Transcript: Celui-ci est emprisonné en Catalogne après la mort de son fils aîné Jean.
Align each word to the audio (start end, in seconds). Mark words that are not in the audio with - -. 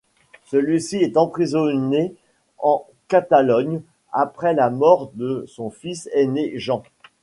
Celui-ci 0.45 0.97
est 0.97 1.15
emprisonné 1.15 2.15
en 2.57 2.87
Catalogne 3.07 3.83
après 4.11 4.55
la 4.55 4.71
mort 4.71 5.11
de 5.13 5.45
son 5.47 5.69
fils 5.69 6.09
aîné 6.15 6.57
Jean. 6.57 6.81